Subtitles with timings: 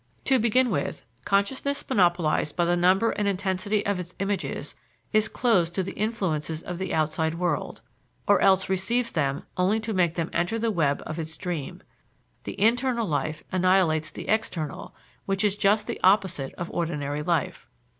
[0.25, 4.73] To begin with, consciousness monopolized by the number and intensity of its images
[5.13, 7.81] is closed to the influences of the outside world,
[8.27, 11.83] or else receives them only to make them enter the web of its dream.
[12.45, 14.95] The internal life annihilates the external,
[15.27, 17.67] which is just the opposite of ordinary life.